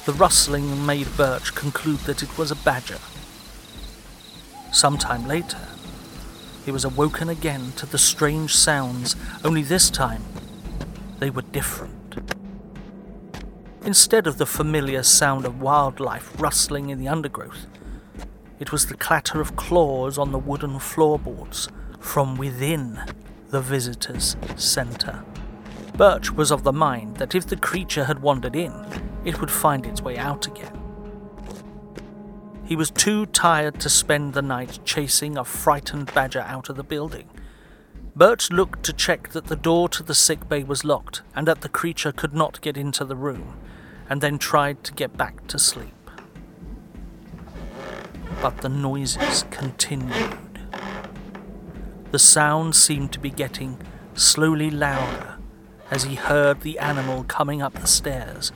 The 0.07 0.13
rustling 0.13 0.87
made 0.87 1.17
Birch 1.17 1.53
conclude 1.57 1.99
that 2.07 2.23
it 2.23 2.39
was 2.39 2.53
a 2.53 2.55
badger. 2.55 3.01
Some 4.71 4.99
time 4.99 5.27
later, 5.27 5.59
he 6.65 6.71
was 6.71 6.85
awoken 6.85 7.29
again 7.29 7.73
to 7.73 7.87
the 7.87 7.99
strange 7.99 8.55
sounds, 8.55 9.17
only 9.45 9.63
this 9.63 9.91
time 9.91 10.23
they 11.19 11.29
were 11.29 11.43
different. 11.43 12.19
Instead 13.85 14.29
of 14.29 14.39
the 14.39 14.47
familiar 14.47 15.03
sound 15.03 15.45
of 15.45 15.61
wildlife 15.61 16.41
rustling 16.41 16.91
in 16.91 17.01
the 17.01 17.09
undergrowth, 17.09 17.67
it 18.61 18.71
was 18.71 18.87
the 18.87 18.97
clatter 18.97 19.41
of 19.41 19.57
claws 19.57 20.19
on 20.19 20.31
the 20.31 20.39
wooden 20.39 20.79
floorboards 20.79 21.69
from 21.99 22.37
within 22.37 23.01
the 23.49 23.61
visitor's 23.61 24.37
centre. 24.55 25.25
Birch 25.97 26.31
was 26.31 26.53
of 26.53 26.63
the 26.63 26.73
mind 26.73 27.17
that 27.17 27.35
if 27.35 27.49
the 27.49 27.57
creature 27.57 28.05
had 28.05 28.23
wandered 28.23 28.55
in, 28.55 28.73
it 29.27 29.41
would 29.41 29.51
find 29.51 29.85
its 29.85 30.01
way 30.01 30.17
out 30.17 30.47
again. 30.47 30.81
He 32.65 32.77
was 32.77 32.91
too 32.91 33.27
tired 33.27 33.79
to 33.81 33.91
spend 33.91 34.33
the 34.33 34.43
night 34.43 34.79
chasing 34.85 35.37
a 35.37 35.45
frightened 35.45 36.15
badger 36.15 36.41
out 36.41 36.69
of 36.69 36.77
the 36.77 36.83
building. 36.83 37.29
Bert 38.15 38.51
looked 38.51 38.83
to 38.85 38.93
check 38.93 39.31
that 39.31 39.47
the 39.47 39.57
door 39.57 39.89
to 39.91 40.03
the 40.03 40.15
sick 40.15 40.49
bay 40.49 40.63
was 40.65 40.85
locked 40.85 41.23
and 41.35 41.47
that 41.47 41.61
the 41.61 41.69
creature 41.69 42.13
could 42.13 42.33
not 42.33 42.61
get 42.63 42.77
into 42.77 43.05
the 43.05 43.15
room, 43.15 43.59
and 44.09 44.21
then 44.21 44.39
tried 44.39 44.83
to 44.85 44.95
get 44.95 45.17
back 45.17 45.47
to 45.49 45.59
sleep. 45.59 45.93
But 48.41 48.59
the 48.59 48.69
noises 48.69 49.45
continued. 49.51 50.39
The 52.11 52.19
sound 52.19 52.75
seemed 52.75 53.13
to 53.13 53.21
be 53.21 53.31
getting 53.31 53.79
slowly 54.15 54.71
louder 54.71 55.37
as 55.91 56.05
he 56.05 56.15
heard 56.15 56.63
the 56.63 56.79
animal 56.79 57.25
coming 57.25 57.61
up 57.61 57.75
the 57.75 57.87
stairs 57.87 58.51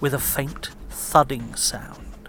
with 0.00 0.14
a 0.14 0.18
faint 0.18 0.70
thudding 0.88 1.54
sound. 1.54 2.28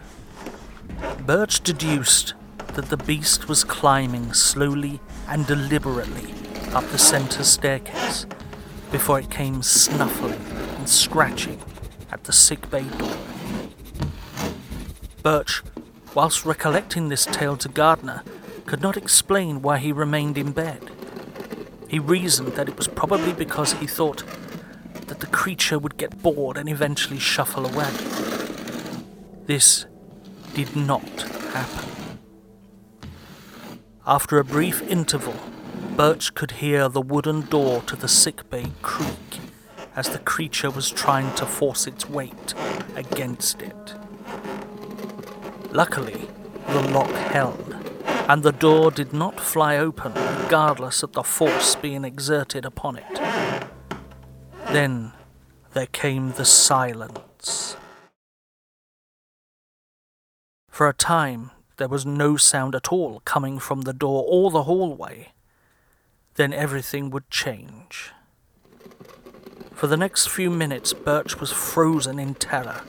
Birch 1.26 1.62
deduced 1.62 2.34
that 2.74 2.90
the 2.90 2.98
beast 2.98 3.48
was 3.48 3.64
climbing 3.64 4.34
slowly 4.34 5.00
and 5.28 5.46
deliberately 5.46 6.34
up 6.74 6.86
the 6.86 6.98
centre 6.98 7.44
staircase 7.44 8.26
before 8.92 9.20
it 9.20 9.30
came 9.30 9.62
snuffling 9.62 10.42
and 10.78 10.88
scratching 10.88 11.60
at 12.12 12.24
the 12.26 12.34
sick 12.34 12.70
bay 12.70 12.84
door. 12.98 13.18
Birch, 15.24 15.62
whilst 16.14 16.46
recollecting 16.46 17.10
this 17.10 17.26
tale 17.26 17.58
to 17.58 17.70
Gardner, 17.70 18.24
could 18.66 18.82
not 18.82 18.98
explain 18.98 19.62
why 19.62 19.78
he 19.78 19.92
remained 19.92 20.38
in 20.38 20.52
bed. 20.52 20.90
He 21.88 22.00
reasoned 22.00 22.54
that 22.54 22.70
it 22.70 22.78
was 22.78 22.88
probably 22.88 23.34
because 23.34 23.74
he 23.74 23.88
thought 23.88 24.24
creature 25.42 25.80
would 25.80 25.98
get 25.98 26.22
bored 26.22 26.56
and 26.56 26.70
eventually 26.70 27.18
shuffle 27.18 27.66
away. 27.66 27.90
This 29.48 29.88
did 30.54 30.76
not 30.76 31.02
happen. 31.52 31.90
After 34.06 34.38
a 34.38 34.44
brief 34.44 34.84
interval, 34.84 35.34
Birch 35.98 36.36
could 36.36 36.52
hear 36.64 36.88
the 36.88 37.02
wooden 37.02 37.42
door 37.42 37.82
to 37.88 37.96
the 37.96 38.08
sick 38.08 38.48
bay 38.52 38.68
creak 38.84 39.40
as 39.96 40.10
the 40.10 40.20
creature 40.20 40.70
was 40.70 40.92
trying 40.92 41.34
to 41.34 41.48
force 41.48 41.88
its 41.88 42.08
weight 42.08 42.54
against 42.96 43.64
it. 43.64 43.96
Luckily, 45.72 46.30
the 46.68 46.84
lock 46.92 47.10
held, 47.10 47.76
and 48.30 48.44
the 48.44 48.52
door 48.52 48.92
did 48.92 49.12
not 49.12 49.40
fly 49.40 49.78
open 49.78 50.14
regardless 50.14 51.02
of 51.02 51.14
the 51.14 51.24
force 51.24 51.74
being 51.74 52.06
exerted 52.06 52.64
upon 52.64 52.98
it. 52.98 53.16
Then 54.68 55.14
there 55.74 55.88
came 55.88 56.34
the 56.34 56.46
silence. 56.46 57.78
For 60.70 60.88
a 60.88 60.94
time, 60.94 61.52
there 61.78 61.88
was 61.88 62.06
no 62.06 62.38
sound 62.38 62.76
at 62.76 62.92
all 62.92 63.22
coming 63.22 63.60
from 63.60 63.82
the 63.82 63.94
door 63.94 64.26
or 64.28 64.52
the 64.52 64.64
hallway. 64.64 65.32
Then 66.36 66.54
everything 66.54 67.10
would 67.10 67.30
change. 67.30 68.12
For 69.74 69.88
the 69.88 69.98
next 69.98 70.28
few 70.28 70.50
minutes, 70.50 70.94
Birch 70.94 71.40
was 71.40 71.52
frozen 71.52 72.20
in 72.20 72.36
terror 72.36 72.82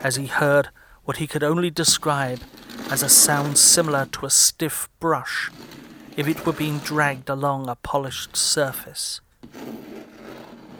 as 0.00 0.16
he 0.16 0.26
heard 0.26 0.70
what 1.04 1.18
he 1.18 1.26
could 1.26 1.42
only 1.42 1.70
describe 1.70 2.40
as 2.90 3.02
a 3.02 3.08
sound 3.08 3.58
similar 3.58 4.06
to 4.06 4.26
a 4.26 4.30
stiff 4.30 4.88
brush 5.00 5.50
if 6.16 6.26
it 6.26 6.44
were 6.44 6.52
being 6.52 6.78
dragged 6.78 7.28
along 7.28 7.68
a 7.68 7.76
polished 7.76 8.36
surface. 8.36 9.20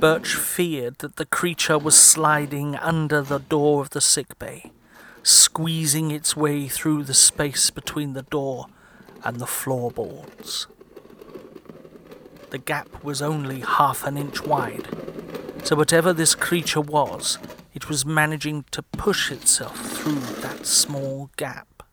Birch 0.03 0.35
feared 0.35 0.99
that 0.99 1.15
the 1.15 1.25
creature 1.25 1.79
was 1.79 1.97
sliding 1.97 2.75
under 2.75 3.23
the 3.23 3.39
door 3.39 3.81
of 3.81 3.91
the 3.91 4.01
sick 4.01 4.37
bay, 4.37 4.73
squeezing 5.23 6.11
its 6.11 6.37
way 6.37 6.67
through 6.67 7.05
the 7.05 7.15
space 7.15 7.71
between 7.71 8.13
the 8.13 8.25
door 8.25 8.67
and 9.23 9.39
the 9.39 9.47
floorboards. 9.47 10.67
The 12.51 12.59
gap 12.59 13.05
was 13.05 13.23
only 13.23 13.61
half 13.61 14.05
an 14.05 14.19
inch 14.19 14.43
wide, 14.45 14.89
so 15.63 15.77
whatever 15.77 16.13
this 16.13 16.35
creature 16.35 16.81
was, 16.81 17.39
it 17.73 17.89
was 17.89 18.05
managing 18.05 18.65
to 18.73 18.83
push 18.83 19.31
itself 19.31 19.79
through 19.79 20.19
that 20.41 20.67
small 20.67 21.31
gap. 21.37 21.85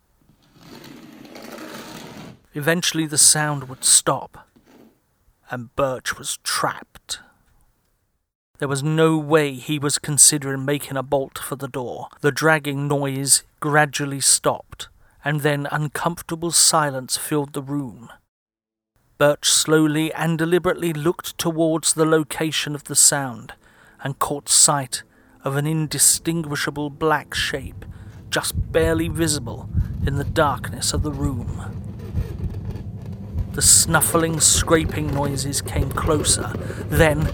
Eventually, 2.55 3.05
the 3.05 3.19
sound 3.19 3.69
would 3.69 3.83
stop, 3.83 4.47
and 5.51 5.75
Birch 5.75 6.17
was 6.17 6.39
trapped. 6.41 7.19
There 8.59 8.67
was 8.67 8.83
no 8.83 9.17
way 9.17 9.53
he 9.53 9.79
was 9.79 9.97
considering 9.97 10.65
making 10.65 10.97
a 10.97 11.03
bolt 11.03 11.37
for 11.39 11.55
the 11.55 11.69
door. 11.69 12.09
The 12.19 12.31
dragging 12.31 12.89
noise 12.89 13.43
gradually 13.61 14.19
stopped, 14.19 14.89
and 15.23 15.39
then 15.41 15.65
uncomfortable 15.71 16.51
silence 16.51 17.15
filled 17.15 17.53
the 17.53 17.61
room. 17.61 18.09
Birch 19.17 19.49
slowly 19.49 20.13
and 20.13 20.37
deliberately 20.37 20.91
looked 20.91 21.37
towards 21.37 21.93
the 21.93 22.05
location 22.05 22.75
of 22.75 22.83
the 22.83 22.95
sound 22.95 23.53
and 24.03 24.19
caught 24.19 24.49
sight 24.49 25.03
of 25.45 25.55
an 25.55 25.65
indistinguishable 25.65 26.89
black 26.89 27.33
shape 27.33 27.85
just 28.29 28.71
barely 28.73 29.07
visible 29.07 29.69
in 30.05 30.15
the 30.15 30.25
darkness 30.25 30.91
of 30.91 31.03
the 31.03 31.11
room. 31.11 31.63
The 33.53 33.61
snuffling, 33.61 34.41
scraping 34.41 35.13
noises 35.13 35.61
came 35.61 35.91
closer. 35.91 36.51
Then. 36.89 37.31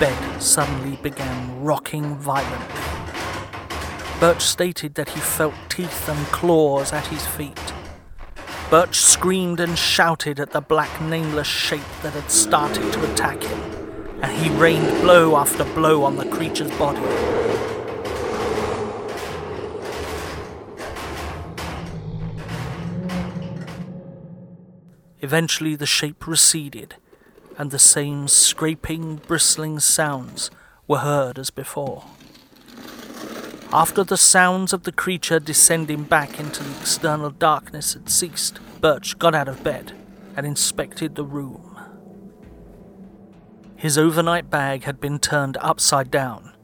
Bed 0.00 0.42
suddenly 0.42 0.96
began 1.02 1.62
rocking 1.62 2.16
violently. 2.16 2.80
Birch 4.18 4.40
stated 4.40 4.94
that 4.94 5.10
he 5.10 5.20
felt 5.20 5.52
teeth 5.68 6.08
and 6.08 6.26
claws 6.28 6.90
at 6.94 7.06
his 7.08 7.26
feet. 7.26 7.74
Birch 8.70 8.98
screamed 8.98 9.60
and 9.60 9.78
shouted 9.78 10.40
at 10.40 10.52
the 10.52 10.62
black, 10.62 11.02
nameless 11.02 11.46
shape 11.46 11.92
that 12.02 12.14
had 12.14 12.30
started 12.30 12.90
to 12.94 13.12
attack 13.12 13.42
him, 13.42 13.60
and 14.22 14.32
he 14.32 14.48
rained 14.56 15.02
blow 15.02 15.36
after 15.36 15.64
blow 15.64 16.02
on 16.04 16.16
the 16.16 16.24
creature's 16.24 16.70
body. 16.78 17.00
Eventually, 25.18 25.76
the 25.76 25.84
shape 25.84 26.26
receded, 26.26 26.96
and 27.60 27.70
the 27.72 27.78
same 27.78 28.26
scraping, 28.26 29.16
bristling 29.16 29.78
sounds 29.78 30.50
were 30.88 31.00
heard 31.00 31.38
as 31.38 31.50
before. 31.50 32.06
After 33.70 34.02
the 34.02 34.16
sounds 34.16 34.72
of 34.72 34.84
the 34.84 34.92
creature 34.92 35.38
descending 35.38 36.04
back 36.04 36.40
into 36.40 36.64
the 36.64 36.70
external 36.80 37.28
darkness 37.28 37.92
had 37.92 38.08
ceased, 38.08 38.58
Birch 38.80 39.18
got 39.18 39.34
out 39.34 39.46
of 39.46 39.62
bed 39.62 39.92
and 40.34 40.46
inspected 40.46 41.16
the 41.16 41.24
room. 41.24 41.78
His 43.76 43.98
overnight 43.98 44.48
bag 44.48 44.84
had 44.84 44.98
been 44.98 45.18
turned 45.18 45.58
upside 45.60 46.10
down. 46.10 46.54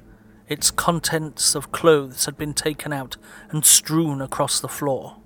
Its 0.49 0.71
contents 0.71 1.55
of 1.55 1.73
clothes 1.73 2.25
had 2.25 2.39
been 2.39 2.55
taken 2.55 2.95
out 2.95 3.19
and 3.51 3.67
strewn 3.67 4.23
across 4.23 4.61
the 4.61 4.67
floor. 4.67 5.19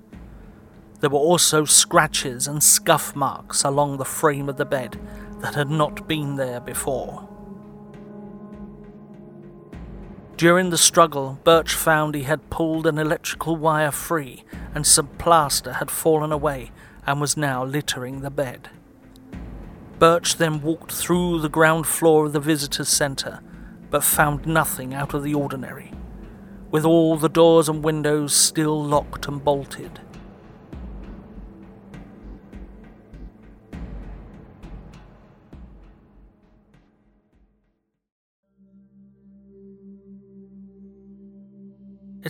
There 0.98 1.10
were 1.10 1.18
also 1.18 1.64
scratches 1.64 2.48
and 2.48 2.60
scuff 2.60 3.14
marks 3.14 3.62
along 3.62 3.98
the 3.98 4.04
frame 4.04 4.48
of 4.48 4.56
the 4.56 4.64
bed 4.64 4.98
that 5.40 5.54
had 5.54 5.70
not 5.70 6.06
been 6.06 6.36
there 6.36 6.60
before. 6.60 7.28
During 10.36 10.70
the 10.70 10.78
struggle, 10.78 11.38
Birch 11.44 11.74
found 11.74 12.14
he 12.14 12.22
had 12.22 12.48
pulled 12.48 12.86
an 12.86 12.98
electrical 12.98 13.56
wire 13.56 13.90
free, 13.90 14.44
and 14.74 14.86
some 14.86 15.08
plaster 15.18 15.74
had 15.74 15.90
fallen 15.90 16.32
away 16.32 16.70
and 17.06 17.20
was 17.20 17.36
now 17.36 17.62
littering 17.62 18.20
the 18.20 18.30
bed. 18.30 18.70
Birch 19.98 20.36
then 20.36 20.62
walked 20.62 20.92
through 20.92 21.40
the 21.40 21.50
ground 21.50 21.86
floor 21.86 22.24
of 22.24 22.32
the 22.32 22.40
visitors' 22.40 22.88
centre, 22.88 23.40
but 23.90 24.02
found 24.02 24.46
nothing 24.46 24.94
out 24.94 25.12
of 25.12 25.22
the 25.22 25.34
ordinary, 25.34 25.92
with 26.70 26.86
all 26.86 27.18
the 27.18 27.28
doors 27.28 27.68
and 27.68 27.84
windows 27.84 28.32
still 28.32 28.82
locked 28.82 29.28
and 29.28 29.44
bolted. 29.44 30.00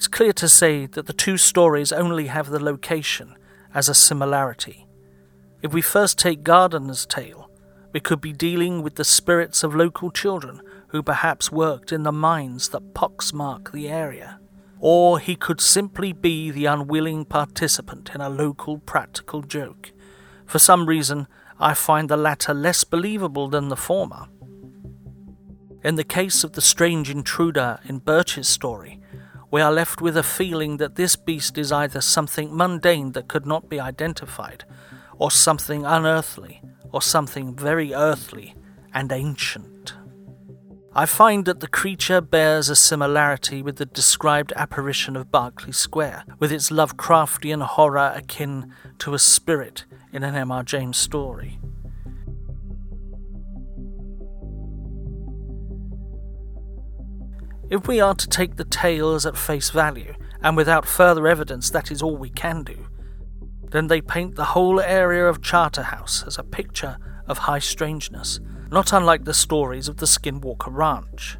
It's 0.00 0.08
clear 0.08 0.32
to 0.32 0.48
say 0.48 0.86
that 0.86 1.04
the 1.04 1.12
two 1.12 1.36
stories 1.36 1.92
only 1.92 2.28
have 2.28 2.48
the 2.48 2.58
location 2.58 3.36
as 3.74 3.86
a 3.86 3.94
similarity. 3.94 4.86
If 5.60 5.74
we 5.74 5.82
first 5.82 6.18
take 6.18 6.42
Gardiner's 6.42 7.04
tale, 7.04 7.50
we 7.92 8.00
could 8.00 8.22
be 8.22 8.32
dealing 8.32 8.80
with 8.80 8.94
the 8.94 9.04
spirits 9.04 9.62
of 9.62 9.74
local 9.74 10.10
children 10.10 10.62
who 10.88 11.02
perhaps 11.02 11.52
worked 11.52 11.92
in 11.92 12.02
the 12.02 12.12
mines 12.12 12.70
that 12.70 12.94
poxmark 12.94 13.72
the 13.72 13.90
area. 13.90 14.40
Or 14.78 15.18
he 15.18 15.36
could 15.36 15.60
simply 15.60 16.14
be 16.14 16.50
the 16.50 16.64
unwilling 16.64 17.26
participant 17.26 18.12
in 18.14 18.22
a 18.22 18.30
local 18.30 18.78
practical 18.78 19.42
joke. 19.42 19.92
For 20.46 20.58
some 20.58 20.86
reason, 20.86 21.26
I 21.58 21.74
find 21.74 22.08
the 22.08 22.16
latter 22.16 22.54
less 22.54 22.84
believable 22.84 23.48
than 23.48 23.68
the 23.68 23.76
former. 23.76 24.28
In 25.84 25.96
the 25.96 26.04
case 26.04 26.42
of 26.42 26.52
the 26.52 26.62
strange 26.62 27.10
intruder 27.10 27.80
in 27.84 27.98
Birch's 27.98 28.48
story, 28.48 28.99
we 29.50 29.60
are 29.60 29.72
left 29.72 30.00
with 30.00 30.16
a 30.16 30.22
feeling 30.22 30.76
that 30.76 30.94
this 30.94 31.16
beast 31.16 31.58
is 31.58 31.72
either 31.72 32.00
something 32.00 32.56
mundane 32.56 33.12
that 33.12 33.28
could 33.28 33.46
not 33.46 33.68
be 33.68 33.80
identified, 33.80 34.64
or 35.18 35.30
something 35.30 35.84
unearthly, 35.84 36.62
or 36.92 37.02
something 37.02 37.54
very 37.54 37.92
earthly 37.92 38.54
and 38.94 39.12
ancient. 39.12 39.94
I 40.92 41.06
find 41.06 41.44
that 41.44 41.60
the 41.60 41.68
creature 41.68 42.20
bears 42.20 42.68
a 42.68 42.74
similarity 42.74 43.62
with 43.62 43.76
the 43.76 43.86
described 43.86 44.52
apparition 44.56 45.16
of 45.16 45.30
Berkeley 45.30 45.72
Square, 45.72 46.24
with 46.40 46.50
its 46.50 46.70
Lovecraftian 46.70 47.62
horror 47.62 48.12
akin 48.14 48.74
to 48.98 49.14
a 49.14 49.18
spirit 49.18 49.84
in 50.12 50.24
an 50.24 50.34
M.R. 50.34 50.64
James 50.64 50.96
story. 50.96 51.60
If 57.70 57.86
we 57.86 58.00
are 58.00 58.14
to 58.14 58.28
take 58.28 58.56
the 58.56 58.64
tales 58.64 59.24
at 59.24 59.36
face 59.36 59.70
value, 59.70 60.14
and 60.42 60.56
without 60.56 60.86
further 60.86 61.28
evidence 61.28 61.70
that 61.70 61.92
is 61.92 62.02
all 62.02 62.16
we 62.16 62.30
can 62.30 62.64
do, 62.64 62.86
then 63.70 63.86
they 63.86 64.00
paint 64.00 64.34
the 64.34 64.46
whole 64.46 64.80
area 64.80 65.26
of 65.26 65.40
Charterhouse 65.40 66.24
as 66.26 66.36
a 66.36 66.42
picture 66.42 66.96
of 67.28 67.38
high 67.38 67.60
strangeness, 67.60 68.40
not 68.72 68.92
unlike 68.92 69.24
the 69.24 69.34
stories 69.34 69.86
of 69.86 69.98
the 69.98 70.06
Skinwalker 70.06 70.72
Ranch. 70.72 71.38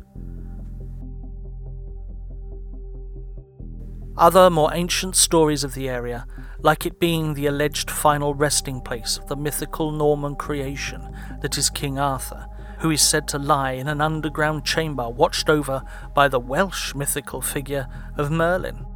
Other 4.16 4.51
more 4.51 4.71
ancient 4.73 5.16
stories 5.16 5.64
of 5.64 5.75
the 5.75 5.88
area, 5.88 6.27
like 6.61 6.87
it 6.87 7.01
being 7.01 7.35
the 7.35 7.47
alleged 7.47 7.90
final 7.90 8.35
resting 8.35 8.81
place 8.81 9.16
of 9.16 9.27
the 9.27 9.37
mythical 9.37 9.90
Norman 9.90 10.37
creation 10.37 11.16
that 11.43 11.59
is 11.59 11.71
King 11.71 11.99
Arthur, 11.99 12.47
who 12.81 12.90
is 12.90 13.03
said 13.03 13.29
to 13.29 13.38
lie 13.38 13.73
in 13.73 13.88
an 13.88 14.01
underground 14.01 14.64
chamber 14.64 15.09
watched 15.09 15.49
over 15.49 15.83
by 16.14 16.29
the 16.29 16.40
Welsh 16.40 16.95
mythical 16.95 17.40
figure 17.40 17.87
of 18.16 18.31
Merlin. 18.31 18.87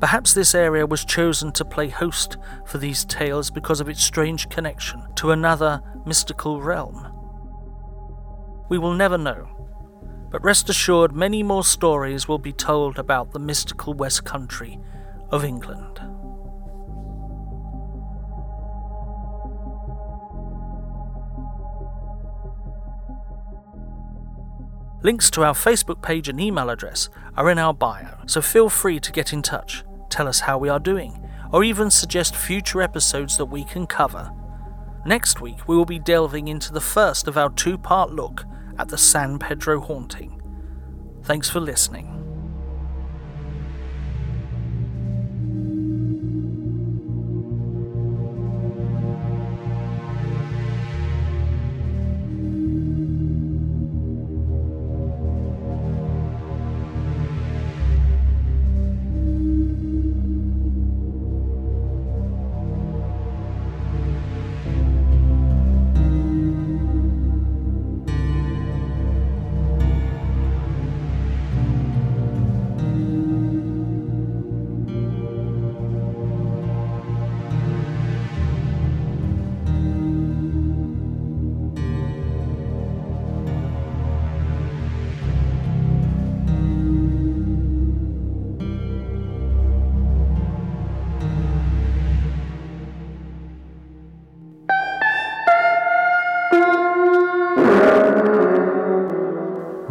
Perhaps 0.00 0.32
this 0.32 0.54
area 0.54 0.86
was 0.86 1.04
chosen 1.04 1.52
to 1.52 1.64
play 1.64 1.88
host 1.88 2.38
for 2.64 2.78
these 2.78 3.04
tales 3.04 3.50
because 3.50 3.80
of 3.80 3.88
its 3.88 4.02
strange 4.02 4.48
connection 4.48 5.02
to 5.16 5.30
another 5.30 5.82
mystical 6.06 6.60
realm. 6.60 7.06
We 8.70 8.78
will 8.78 8.94
never 8.94 9.18
know, 9.18 9.48
but 10.30 10.42
rest 10.42 10.70
assured 10.70 11.12
many 11.12 11.42
more 11.42 11.64
stories 11.64 12.28
will 12.28 12.38
be 12.38 12.52
told 12.52 12.98
about 12.98 13.32
the 13.32 13.38
mystical 13.38 13.92
West 13.92 14.24
Country 14.24 14.78
of 15.30 15.44
England. 15.44 16.00
Links 25.02 25.30
to 25.30 25.44
our 25.44 25.54
Facebook 25.54 26.02
page 26.02 26.28
and 26.28 26.40
email 26.40 26.70
address 26.70 27.08
are 27.36 27.50
in 27.50 27.58
our 27.58 27.72
bio, 27.72 28.18
so 28.26 28.42
feel 28.42 28.68
free 28.68 29.00
to 29.00 29.12
get 29.12 29.32
in 29.32 29.42
touch 29.42 29.84
tell 30.10 30.28
us 30.28 30.40
how 30.40 30.58
we 30.58 30.68
are 30.68 30.80
doing, 30.80 31.24
or 31.52 31.64
even 31.64 31.90
suggest 31.90 32.36
future 32.36 32.82
episodes 32.82 33.36
that 33.38 33.46
we 33.46 33.64
can 33.64 33.86
cover. 33.86 34.30
Next 35.06 35.40
week, 35.40 35.66
we 35.66 35.76
will 35.76 35.86
be 35.86 35.98
delving 35.98 36.48
into 36.48 36.72
the 36.72 36.80
first 36.80 37.26
of 37.26 37.38
our 37.38 37.50
two 37.50 37.78
part 37.78 38.12
look 38.12 38.44
at 38.78 38.88
the 38.88 38.98
San 38.98 39.38
Pedro 39.38 39.80
haunting. 39.80 40.42
Thanks 41.22 41.48
for 41.48 41.60
listening. 41.60 42.29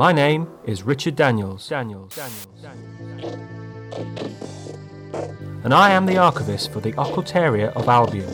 My 0.09 0.13
name 0.13 0.47
is 0.65 0.81
Richard 0.81 1.15
Daniels. 1.15 1.69
Daniels. 1.69 2.15
Daniels. 2.15 3.35
And 5.63 5.71
I 5.71 5.91
am 5.91 6.07
the 6.07 6.17
archivist 6.17 6.73
for 6.73 6.79
the 6.79 6.93
Occultaria 6.93 7.71
of 7.73 7.87
Albion. 7.87 8.25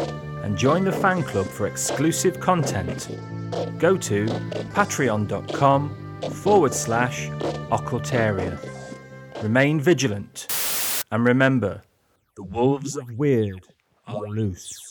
and 0.42 0.56
join 0.56 0.84
the 0.84 0.92
fan 0.92 1.22
club 1.22 1.46
for 1.46 1.66
exclusive 1.66 2.40
content. 2.40 3.08
Go 3.78 3.96
to 3.98 4.26
patreon.com 4.74 5.90
forward 6.32 6.72
slash 6.72 7.28
occultaria. 7.70 8.58
Remain 9.42 9.78
vigilant 9.80 10.46
and 11.12 11.24
remember 11.24 11.82
the 12.36 12.42
wolves 12.42 12.96
of 12.96 13.10
weird 13.18 13.60
loose. 14.08 14.85